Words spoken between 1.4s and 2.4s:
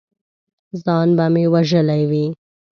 وژلی وي!